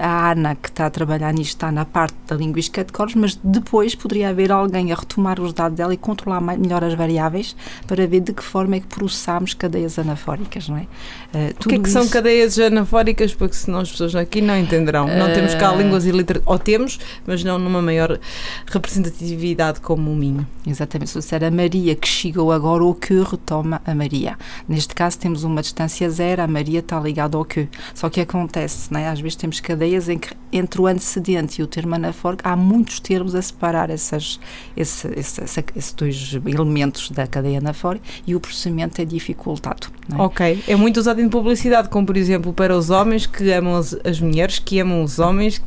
a 0.00 0.32
Ana, 0.32 0.56
que 0.56 0.68
está 0.68 0.86
a 0.86 0.90
trabalhar 0.90 1.32
nisto, 1.32 1.50
está 1.50 1.70
na 1.70 1.84
parte 1.84 2.16
da 2.26 2.34
linguística 2.34 2.84
de 2.84 2.92
corpos, 2.92 3.14
mas 3.14 3.38
depois 3.42 3.94
poderia 3.94 4.30
haver 4.30 4.50
alguém 4.50 4.92
a 4.92 4.96
retomar 4.96 5.40
os 5.40 5.52
dados 5.52 5.76
dela 5.76 5.91
e 5.92 5.96
controlar 5.96 6.40
melhor 6.40 6.82
as 6.84 6.94
variáveis 6.94 7.54
para 7.86 8.06
ver 8.06 8.20
de 8.20 8.32
que 8.32 8.42
forma 8.42 8.76
é 8.76 8.80
que 8.80 8.86
processamos 8.86 9.54
cadeias 9.54 9.98
anafóricas, 9.98 10.68
não 10.68 10.76
é? 10.76 10.82
Uh, 10.82 11.54
o 11.64 11.68
que 11.68 11.74
é 11.74 11.78
que 11.78 11.88
isso... 11.88 11.98
são 11.98 12.08
cadeias 12.08 12.58
anafóricas? 12.58 13.34
Porque 13.34 13.54
senão 13.54 13.80
as 13.80 13.90
pessoas 13.90 14.14
aqui 14.14 14.40
não 14.40 14.56
entenderão. 14.56 15.06
Uh... 15.06 15.18
Não 15.18 15.32
temos 15.32 15.54
cá 15.54 15.72
línguas 15.74 16.04
e 16.04 16.10
literaturas, 16.10 16.52
ou 16.52 16.58
temos, 16.58 16.98
mas 17.26 17.44
não 17.44 17.58
numa 17.58 17.80
maior 17.80 18.18
representatividade 18.66 19.80
como 19.80 20.10
o 20.10 20.16
Minho. 20.16 20.46
Exatamente. 20.66 21.10
Se 21.10 21.18
disser 21.18 21.44
a 21.44 21.50
Maria 21.50 21.94
que 21.94 22.08
chegou 22.08 22.52
agora, 22.52 22.84
o 22.84 22.94
que 22.94 23.14
retoma 23.20 23.80
a 23.84 23.94
Maria. 23.94 24.36
Neste 24.68 24.94
caso 24.94 25.18
temos 25.18 25.44
uma 25.44 25.62
distância 25.62 26.08
zero, 26.10 26.42
a 26.42 26.46
Maria 26.46 26.80
está 26.80 26.98
ligada 26.98 27.36
ao 27.36 27.44
que. 27.44 27.68
Só 27.94 28.08
que 28.08 28.20
acontece, 28.20 28.92
não 28.92 29.00
é? 29.00 29.08
às 29.08 29.20
vezes 29.20 29.36
temos 29.36 29.60
cadeias 29.60 30.08
em 30.08 30.18
que 30.18 30.34
entre 30.52 30.80
o 30.80 30.86
antecedente 30.86 31.60
e 31.60 31.64
o 31.64 31.66
termo 31.66 31.94
anafórico 31.94 32.42
há 32.46 32.56
muitos 32.56 33.00
termos 33.00 33.34
a 33.34 33.42
separar 33.42 33.90
essas, 33.90 34.38
esse, 34.76 35.08
esse, 35.16 35.42
esses 35.82 35.92
dois 35.92 36.34
elementos 36.46 37.10
da 37.10 37.26
cadeia 37.26 37.58
anafórica 37.58 38.04
e 38.26 38.34
o 38.34 38.40
processamento 38.40 39.00
é 39.00 39.04
dificultado. 39.04 39.88
É? 40.10 40.20
Ok. 40.20 40.64
É 40.66 40.76
muito 40.76 40.98
usado 40.98 41.20
em 41.20 41.28
publicidade, 41.28 41.88
como 41.88 42.06
por 42.06 42.16
exemplo 42.16 42.52
para 42.52 42.76
os 42.76 42.90
homens 42.90 43.26
que 43.26 43.52
amam 43.52 43.76
as, 43.76 43.94
as 44.04 44.20
mulheres, 44.20 44.58
que 44.58 44.80
amam 44.80 45.02
os 45.02 45.18
homens. 45.18 45.62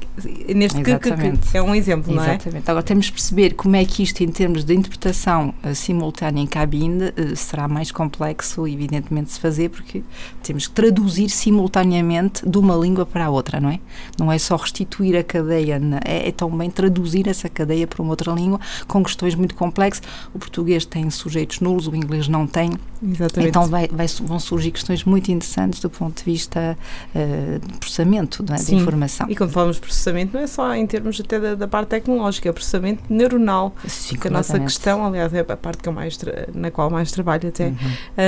Neste 0.53 0.81
que, 0.81 0.97
que, 0.97 1.11
que, 1.11 1.57
é 1.57 1.61
um 1.61 1.75
exemplo, 1.75 2.13
não 2.13 2.23
é? 2.23 2.35
Exatamente. 2.35 2.69
Agora 2.69 2.83
temos 2.83 3.05
de 3.05 3.11
perceber 3.11 3.53
como 3.53 3.75
é 3.75 3.85
que 3.85 4.03
isto, 4.03 4.21
em 4.21 4.29
termos 4.29 4.63
de 4.63 4.73
interpretação 4.73 5.53
uh, 5.63 5.75
simultânea 5.75 6.41
em 6.41 6.47
cabine, 6.47 7.05
uh, 7.05 7.35
será 7.35 7.67
mais 7.67 7.91
complexo, 7.91 8.67
evidentemente, 8.67 9.27
de 9.27 9.33
se 9.33 9.39
fazer, 9.39 9.69
porque 9.69 10.03
temos 10.43 10.67
que 10.67 10.73
traduzir 10.73 11.29
simultaneamente 11.29 12.47
de 12.47 12.57
uma 12.57 12.75
língua 12.75 13.05
para 13.05 13.25
a 13.25 13.29
outra, 13.29 13.59
não 13.59 13.69
é? 13.69 13.79
Não 14.17 14.31
é 14.31 14.37
só 14.37 14.55
restituir 14.55 15.15
a 15.17 15.23
cadeia, 15.23 15.79
na, 15.79 15.99
é, 16.05 16.29
é 16.29 16.31
também 16.31 16.69
traduzir 16.69 17.27
essa 17.27 17.49
cadeia 17.49 17.87
para 17.87 18.01
uma 18.01 18.11
outra 18.11 18.31
língua, 18.31 18.59
com 18.87 19.03
questões 19.03 19.35
muito 19.35 19.55
complexas. 19.55 20.04
O 20.33 20.39
português 20.39 20.85
tem 20.85 21.09
sujeitos 21.09 21.59
nulos, 21.59 21.87
o 21.87 21.95
inglês 21.95 22.27
não 22.27 22.47
tem. 22.47 22.71
Exatamente. 23.03 23.49
Então 23.49 23.67
vai, 23.67 23.87
vai, 23.87 24.07
vão 24.21 24.39
surgir 24.39 24.71
questões 24.71 25.03
muito 25.03 25.31
interessantes 25.31 25.79
do 25.79 25.89
ponto 25.89 26.17
de 26.17 26.23
vista 26.23 26.77
uh, 27.13 27.59
de 27.59 27.77
processamento 27.77 28.43
é? 28.49 28.55
de 28.55 28.75
informação. 28.75 29.27
E 29.29 29.35
quando 29.35 29.51
falamos 29.51 29.75
de 29.75 29.81
processamento, 29.81 30.33
não 30.33 30.41
é 30.41 30.47
só 30.47 30.73
em 30.75 30.85
termos 30.87 31.19
até 31.19 31.39
da, 31.39 31.55
da 31.55 31.67
parte 31.67 31.89
tecnológica, 31.89 32.49
é 32.49 32.51
processamento 32.51 33.03
neuronal. 33.09 33.75
Sim, 33.87 34.15
que 34.17 34.27
a 34.27 34.31
nossa 34.31 34.59
questão, 34.59 35.05
aliás, 35.05 35.33
é 35.33 35.39
a 35.39 35.57
parte 35.57 35.83
que 35.83 35.89
eu 35.89 35.93
mais 35.93 36.17
na 36.53 36.71
qual 36.71 36.89
mais 36.89 37.11
trabalho 37.11 37.49
até, 37.49 37.67
uhum. 37.67 37.75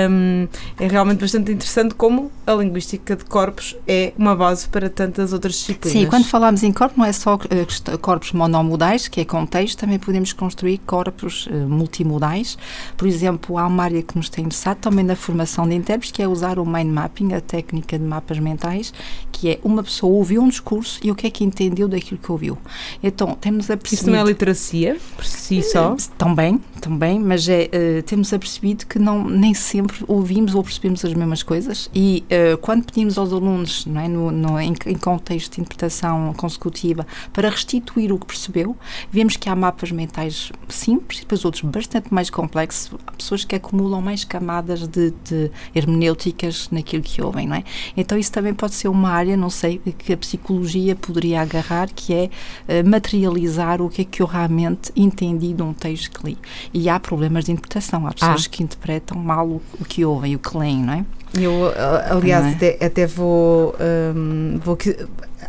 um, 0.09 0.47
é 0.79 0.87
realmente 0.87 1.19
bastante 1.19 1.51
interessante 1.51 1.95
como 1.95 2.31
a 2.45 2.53
linguística 2.53 3.15
de 3.15 3.25
corpos 3.25 3.75
é 3.87 4.13
uma 4.17 4.35
base 4.35 4.67
para 4.67 4.89
tantas 4.89 5.33
outras 5.33 5.55
disciplinas. 5.55 5.99
Sim, 5.99 6.07
quando 6.07 6.25
falamos 6.25 6.63
em 6.63 6.71
corpo, 6.71 6.95
não 6.97 7.05
é 7.05 7.11
só 7.11 7.35
uh, 7.35 7.97
corpos 7.99 8.31
monomodais, 8.31 9.07
que 9.07 9.21
é 9.21 9.25
contexto, 9.25 9.79
também 9.79 9.99
podemos 9.99 10.33
construir 10.33 10.77
corpos 10.79 11.47
uh, 11.47 11.66
multimodais. 11.67 12.57
Por 12.95 13.07
exemplo, 13.07 13.57
há 13.57 13.67
uma 13.67 13.83
área 13.83 14.01
que 14.01 14.15
nos 14.15 14.29
tem 14.29 14.45
interessado 14.45 14.77
também 14.77 15.03
na 15.03 15.15
formação 15.15 15.67
de 15.67 15.75
intérpretes, 15.75 16.11
que 16.11 16.21
é 16.21 16.27
usar 16.27 16.59
o 16.59 16.65
mind 16.65 16.91
mapping, 16.91 17.33
a 17.33 17.41
técnica 17.41 17.97
de 17.97 18.03
mapas 18.03 18.39
mentais, 18.39 18.93
que 19.31 19.49
é 19.49 19.59
uma 19.63 19.83
pessoa 19.83 20.13
ouviu 20.13 20.41
um 20.41 20.49
discurso 20.49 20.99
e 21.03 21.11
o 21.11 21.15
que 21.15 21.27
é 21.27 21.29
que 21.29 21.43
entendeu 21.43 21.87
daquilo 21.87 22.19
que 22.19 22.31
ouviu. 22.31 22.57
Então, 23.03 23.35
temos 23.35 23.69
a 23.69 23.77
Isso 23.91 24.09
não 24.09 24.17
é 24.17 24.23
literacia, 24.23 24.97
por 25.15 25.25
si 25.25 25.61
só? 25.61 25.93
Eh, 25.93 25.97
também, 26.17 26.59
também, 26.81 27.19
mas 27.19 27.47
é, 27.47 27.69
uh, 27.99 28.03
temos 28.03 28.33
apercebido 28.33 28.85
que 28.85 28.97
não, 28.97 29.23
nem 29.23 29.53
sempre 29.53 29.97
ouvimos 30.07 30.55
ou 30.55 30.63
percebemos 30.63 31.03
as 31.05 31.13
mesmas 31.13 31.43
coisas 31.43 31.89
e 31.93 32.23
uh, 32.31 32.57
quando 32.57 32.85
pedimos 32.85 33.17
aos 33.17 33.31
alunos, 33.31 33.85
não 33.85 34.01
é, 34.01 34.07
no, 34.07 34.31
no 34.31 34.59
em, 34.59 34.73
em, 34.85 34.95
contexto 34.95 35.55
de 35.55 35.61
interpretação 35.61 36.33
consecutiva, 36.35 37.05
para 37.31 37.49
restituir 37.49 38.11
o 38.11 38.19
que 38.19 38.25
percebeu, 38.25 38.75
vemos 39.11 39.37
que 39.37 39.49
há 39.49 39.55
mapas 39.55 39.91
mentais 39.91 40.51
simples 40.67 41.19
depois 41.19 41.45
outros 41.47 41.63
bastante 41.63 42.13
mais 42.13 42.29
complexos, 42.29 42.91
há 43.07 43.11
pessoas 43.13 43.43
que 43.43 43.55
acumulam 43.55 44.01
mais 44.01 44.23
camadas 44.23 44.87
de, 44.87 45.11
de 45.23 45.51
hermenêuticas 45.73 46.69
naquilo 46.71 47.01
que 47.01 47.21
ouvem, 47.21 47.47
não 47.47 47.55
é? 47.55 47.63
Então 47.95 48.17
isso 48.17 48.31
também 48.31 48.53
pode 48.53 48.75
ser 48.75 48.87
uma 48.87 49.09
área, 49.09 49.35
não 49.35 49.49
sei, 49.49 49.79
que 49.97 50.13
a 50.13 50.17
psicologia 50.17 50.95
poderia 50.95 51.41
agarrar, 51.41 51.89
que 51.93 52.13
é 52.13 52.29
uh, 52.67 52.87
materializar 52.87 53.81
o 53.81 53.89
que 53.89 54.03
é 54.03 54.05
que 54.05 54.21
eu 54.21 54.27
realmente 54.27 54.91
entendi 54.95 55.53
de 55.53 55.63
um 55.63 55.73
texto 55.73 56.11
que 56.11 56.25
li. 56.27 56.37
E 56.73 56.89
há 56.89 56.99
problemas 56.99 57.45
de 57.45 57.51
interpretação, 57.51 58.05
há 58.05 58.13
pessoas 58.13 58.45
ah. 58.45 58.49
que 58.49 58.61
interpretam 58.61 59.17
mal 59.17 59.47
o, 59.47 59.61
o 59.79 59.85
que 59.85 60.05
ouvem, 60.05 60.35
o 60.35 60.39
que 60.39 60.57
leem, 60.57 60.83
não 60.83 60.93
é? 60.93 61.05
Eu, 61.33 61.71
aliás, 62.09 62.45
é? 62.45 62.49
até, 62.51 62.85
até, 62.85 63.07
vou, 63.07 63.75
um, 64.15 64.59
vou 64.63 64.77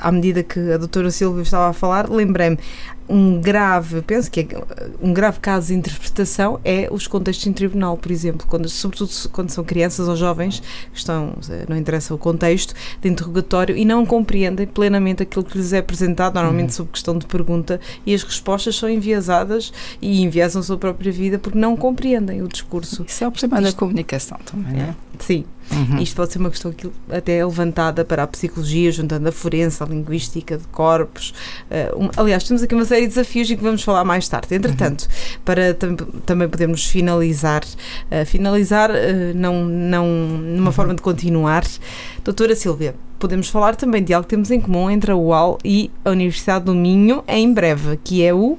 à 0.00 0.12
medida 0.12 0.42
que 0.42 0.58
a 0.72 0.76
doutora 0.76 1.10
Silvia 1.10 1.42
estava 1.42 1.70
a 1.70 1.72
falar, 1.72 2.10
lembrei-me 2.10 2.58
um 3.08 3.40
grave, 3.40 4.02
penso 4.02 4.30
que 4.30 4.40
é, 4.40 4.46
um 5.00 5.12
grave 5.12 5.40
caso 5.40 5.68
de 5.68 5.74
interpretação 5.74 6.60
é 6.64 6.88
os 6.90 7.06
contextos 7.06 7.46
em 7.46 7.52
tribunal, 7.52 7.96
por 7.96 8.12
exemplo, 8.12 8.46
quando, 8.46 8.68
sobretudo 8.68 9.10
quando 9.32 9.50
são 9.50 9.64
crianças 9.64 10.08
ou 10.08 10.16
jovens 10.16 10.60
que 10.92 10.98
estão, 10.98 11.34
não 11.68 11.76
interessa 11.76 12.14
o 12.14 12.18
contexto, 12.18 12.74
de 13.00 13.08
interrogatório 13.08 13.76
e 13.76 13.84
não 13.84 14.04
compreendem 14.04 14.66
plenamente 14.66 15.22
aquilo 15.22 15.44
que 15.44 15.56
lhes 15.56 15.72
é 15.72 15.78
apresentado, 15.78 16.34
normalmente 16.34 16.70
uhum. 16.70 16.76
sob 16.76 16.90
questão 16.90 17.18
de 17.18 17.26
pergunta, 17.26 17.80
e 18.04 18.14
as 18.14 18.22
respostas 18.22 18.76
são 18.76 18.88
enviesadas 18.88 19.72
e 20.02 20.22
enviesam 20.22 20.60
a 20.60 20.64
sua 20.64 20.76
própria 20.76 21.10
vida 21.10 21.38
porque 21.38 21.58
não 21.58 21.76
compreendem 21.76 22.42
o 22.42 22.48
discurso. 22.48 23.04
Isso 23.06 23.24
é 23.24 23.28
o 23.28 23.32
problema 23.32 23.62
da 23.62 23.72
comunicação 23.72 24.38
também, 24.44 24.80
é. 24.80 24.94
Sim. 25.18 25.44
Uhum. 25.70 25.98
Isto 25.98 26.16
pode 26.16 26.32
ser 26.32 26.38
uma 26.38 26.50
questão 26.50 26.72
que 26.72 26.90
até 27.10 27.36
é 27.36 27.44
levantada 27.44 28.04
para 28.04 28.22
a 28.22 28.26
psicologia, 28.26 28.90
juntando 28.90 29.28
a 29.28 29.32
forense, 29.32 29.82
a 29.82 29.86
linguística 29.86 30.56
de 30.56 30.66
corpos. 30.68 31.34
Uh, 31.70 32.04
um, 32.04 32.10
aliás, 32.16 32.44
temos 32.44 32.62
aqui 32.62 32.74
uma 32.74 32.84
série 32.84 32.97
de 33.00 33.08
desafios 33.08 33.50
e 33.50 33.56
que 33.56 33.62
vamos 33.62 33.82
falar 33.82 34.04
mais 34.04 34.28
tarde. 34.28 34.54
Entretanto, 34.54 35.02
uhum. 35.02 35.40
para 35.44 35.74
tam 35.74 35.96
também 36.24 36.48
podermos 36.48 36.84
finalizar, 36.84 37.62
uh, 37.64 38.26
finalizar 38.26 38.90
uh, 38.90 38.94
não, 39.34 39.64
não 39.64 40.06
numa 40.06 40.66
uhum. 40.66 40.72
forma 40.72 40.94
de 40.94 41.02
continuar, 41.02 41.64
doutora 42.24 42.54
Silvia, 42.54 42.94
podemos 43.18 43.48
falar 43.48 43.76
também 43.76 44.02
de 44.02 44.14
algo 44.14 44.26
que 44.26 44.30
temos 44.30 44.50
em 44.50 44.60
comum 44.60 44.90
entre 44.90 45.10
a 45.10 45.16
UAL 45.16 45.58
e 45.64 45.90
a 46.04 46.10
Universidade 46.10 46.64
do 46.64 46.74
Minho 46.74 47.22
em 47.26 47.52
breve, 47.52 47.98
que 48.02 48.24
é 48.24 48.32
o 48.32 48.58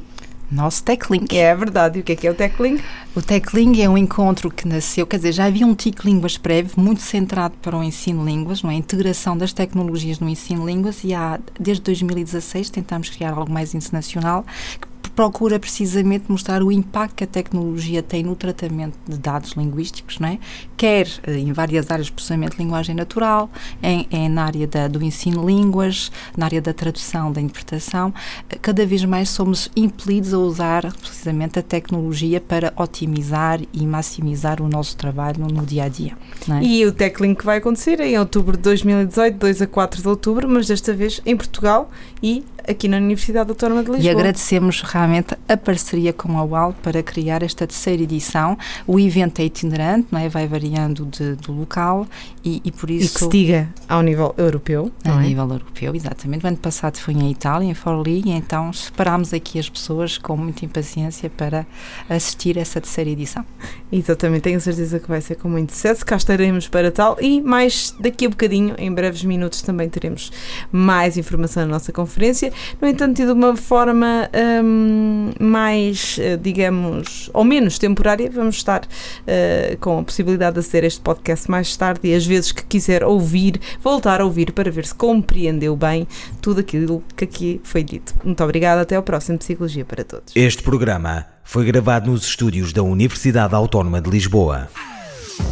nosso 0.51 0.83
TechLink. 0.83 1.37
É 1.37 1.55
verdade. 1.55 1.99
E 1.99 2.01
o 2.01 2.03
que 2.03 2.11
é 2.11 2.15
que 2.15 2.27
é 2.27 2.31
o 2.31 2.35
TechLink? 2.35 2.83
O 3.15 3.21
TechLink 3.21 3.81
é 3.81 3.89
um 3.89 3.97
encontro 3.97 4.49
que 4.49 4.67
nasceu, 4.67 5.05
quer 5.05 5.17
dizer, 5.17 5.31
já 5.31 5.45
havia 5.45 5.65
um 5.65 5.75
TIC 5.75 6.05
Línguas 6.05 6.37
prévio, 6.37 6.73
muito 6.77 7.01
centrado 7.01 7.55
para 7.61 7.77
o 7.77 7.83
ensino 7.83 8.23
de 8.23 8.31
línguas, 8.31 8.63
não 8.63 8.69
é? 8.69 8.73
a 8.73 8.77
integração 8.77 9.37
das 9.37 9.53
tecnologias 9.53 10.19
no 10.19 10.29
ensino 10.29 10.61
de 10.61 10.67
línguas, 10.67 11.03
e 11.03 11.13
há, 11.13 11.39
desde 11.59 11.83
2016 11.83 12.69
tentámos 12.69 13.09
criar 13.09 13.33
algo 13.33 13.51
mais 13.51 13.73
internacional, 13.73 14.45
que 14.79 14.87
procura 15.19 15.59
precisamente 15.59 16.31
mostrar 16.31 16.63
o 16.63 16.71
impacto 16.71 17.15
que 17.15 17.25
a 17.25 17.27
tecnologia 17.27 18.01
tem 18.01 18.23
no 18.23 18.37
tratamento 18.37 18.97
de 19.05 19.17
dados 19.17 19.51
linguísticos, 19.51 20.17
não 20.17 20.29
é? 20.29 20.39
quer 20.77 21.09
eh, 21.27 21.35
em 21.35 21.51
várias 21.51 21.91
áreas 21.91 22.09
processamento 22.09 22.55
de 22.55 22.63
linguagem 22.63 22.95
natural, 22.95 23.51
em, 23.83 24.07
em 24.09 24.29
na 24.29 24.45
área 24.45 24.65
da, 24.65 24.87
do 24.87 25.03
ensino 25.03 25.41
de 25.41 25.47
línguas, 25.47 26.09
na 26.37 26.45
área 26.45 26.61
da 26.61 26.71
tradução, 26.71 27.33
da 27.33 27.41
interpretação, 27.41 28.13
eh, 28.49 28.57
cada 28.61 28.85
vez 28.85 29.03
mais 29.03 29.27
somos 29.27 29.69
impelidos 29.75 30.33
a 30.33 30.37
usar 30.37 30.93
precisamente 30.93 31.59
a 31.59 31.61
tecnologia 31.61 32.39
para 32.39 32.71
otimizar 32.77 33.59
e 33.73 33.85
maximizar 33.85 34.61
o 34.61 34.69
nosso 34.69 34.95
trabalho 34.95 35.41
no, 35.41 35.47
no 35.47 35.65
dia 35.65 35.83
a 35.83 35.89
dia. 35.89 36.13
É? 36.49 36.63
E 36.63 36.85
o 36.85 36.93
TechLink 36.93 37.43
vai 37.43 37.57
acontecer 37.57 37.99
em 37.99 38.17
outubro 38.17 38.55
de 38.55 38.63
2018, 38.63 39.37
2 39.37 39.63
a 39.63 39.67
4 39.67 40.01
de 40.01 40.07
outubro, 40.07 40.47
mas 40.47 40.65
desta 40.65 40.93
vez 40.93 41.19
em 41.25 41.35
Portugal 41.35 41.91
e 42.23 42.45
aqui 42.69 42.87
na 42.87 42.97
Universidade 42.97 43.49
Autónoma 43.49 43.83
de 43.83 43.91
Lisboa. 43.91 44.05
E 44.05 44.09
agradecemos 44.09 44.81
realmente 44.81 45.35
a 45.47 45.57
parceria 45.57 46.13
com 46.13 46.37
a 46.37 46.43
UAL 46.43 46.75
para 46.83 47.01
criar 47.01 47.41
esta 47.41 47.65
terceira 47.65 48.03
edição. 48.03 48.57
O 48.85 48.99
evento 48.99 49.39
é 49.39 49.45
itinerante, 49.45 50.07
não 50.11 50.19
é? 50.19 50.29
vai 50.29 50.47
variando 50.47 51.05
de, 51.05 51.35
do 51.35 51.51
local 51.51 52.07
e, 52.43 52.61
e 52.63 52.71
por 52.71 52.89
isso... 52.89 53.05
E 53.05 53.09
que 53.09 53.19
se 53.19 53.29
diga 53.29 53.69
ao 53.89 54.03
nível 54.03 54.35
europeu. 54.37 54.91
A 55.03 55.09
é? 55.09 55.27
nível 55.27 55.49
europeu, 55.49 55.95
exatamente. 55.95 56.45
O 56.45 56.47
ano 56.47 56.57
passado 56.57 56.97
foi 56.97 57.15
em 57.15 57.31
Itália, 57.31 57.67
em 57.67 57.73
Forli, 57.73 58.21
e 58.23 58.29
então 58.29 58.69
esperámos 58.69 59.33
aqui 59.33 59.57
as 59.57 59.67
pessoas 59.67 60.17
com 60.17 60.37
muita 60.37 60.63
impaciência 60.63 61.29
para 61.29 61.65
assistir 62.07 62.57
a 62.57 62.61
essa 62.61 62.79
terceira 62.79 63.09
edição. 63.09 63.43
Exatamente, 63.91 64.43
tenho 64.43 64.61
certeza 64.61 64.99
que 64.99 65.07
vai 65.07 65.19
ser 65.19 65.35
com 65.35 65.49
muito 65.49 65.73
sucesso. 65.73 66.05
Cá 66.05 66.15
estaremos 66.15 66.67
para 66.67 66.91
tal 66.91 67.17
e 67.19 67.41
mais 67.41 67.95
daqui 67.99 68.27
a 68.27 68.29
bocadinho, 68.29 68.75
em 68.77 68.93
breves 68.93 69.23
minutos, 69.23 69.63
também 69.63 69.89
teremos 69.89 70.31
mais 70.71 71.17
informação 71.17 71.63
na 71.63 71.69
nossa 71.73 71.91
conferência 71.91 72.53
no 72.79 72.87
entanto, 72.87 73.25
de 73.25 73.31
uma 73.31 73.55
forma. 73.55 74.29
Um, 74.63 74.69
hum, 74.69 75.31
mais, 75.39 76.17
uh, 76.17 76.37
digamos, 76.37 77.29
ou 77.33 77.43
menos 77.43 77.79
temporária, 77.79 78.29
vamos 78.29 78.57
estar 78.57 78.83
uh, 78.83 79.77
com 79.79 79.99
a 79.99 80.03
possibilidade 80.03 80.53
de 80.53 80.59
aceder 80.59 80.83
a 80.83 80.87
este 80.87 81.01
podcast 81.01 81.49
mais 81.49 81.75
tarde 81.75 82.01
e 82.03 82.13
às 82.13 82.25
vezes 82.25 82.51
que 82.51 82.63
quiser 82.65 83.03
ouvir, 83.03 83.59
voltar 83.83 84.21
a 84.21 84.25
ouvir 84.25 84.51
para 84.51 84.71
ver 84.71 84.85
se 84.85 84.95
compreendeu 84.95 85.75
bem 85.75 86.07
tudo 86.41 86.59
aquilo 86.59 87.03
que 87.15 87.23
aqui 87.23 87.61
foi 87.63 87.83
dito. 87.83 88.13
Muito 88.23 88.43
obrigada, 88.43 88.81
até 88.81 88.95
ao 88.95 89.03
próximo 89.03 89.37
Psicologia 89.37 89.85
para 89.85 90.03
Todos. 90.03 90.33
Este 90.35 90.63
programa 90.63 91.25
foi 91.43 91.65
gravado 91.65 92.11
nos 92.11 92.23
estúdios 92.23 92.71
da 92.73 92.83
Universidade 92.83 93.55
Autónoma 93.55 94.01
de 94.01 94.09
Lisboa. 94.09 94.69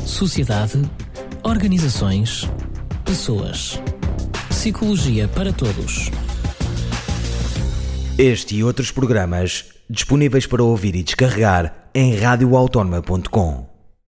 Sociedade, 0.05 0.81
organizações, 1.43 2.49
pessoas. 3.05 3.81
Psicologia 4.49 5.27
para 5.27 5.53
todos. 5.53 6.11
Este 8.17 8.55
e 8.55 8.63
outros 8.63 8.91
programas 8.91 9.65
disponíveis 9.89 10.45
para 10.45 10.63
ouvir 10.63 10.95
e 10.95 11.03
descarregar 11.03 11.89
em 11.93 12.15
radioautónoma.com. 12.15 13.66